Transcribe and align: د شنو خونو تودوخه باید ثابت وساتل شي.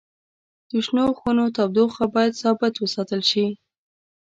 د 0.69 0.71
شنو 0.85 1.05
خونو 1.19 1.43
تودوخه 1.55 2.05
باید 2.15 2.39
ثابت 2.43 2.73
وساتل 2.77 3.21
شي. 3.31 3.45